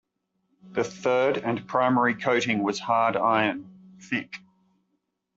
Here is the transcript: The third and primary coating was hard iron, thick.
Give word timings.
The 0.71 0.83
third 0.83 1.37
and 1.37 1.67
primary 1.67 2.15
coating 2.15 2.63
was 2.63 2.79
hard 2.79 3.15
iron, 3.15 3.69
thick. 3.99 4.33